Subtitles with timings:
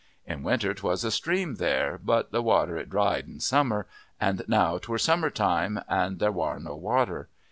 [0.25, 3.85] In winter 'twas a stream there, but the water it dried in summer,
[4.19, 7.29] and now 'twere summer time and there wur no water.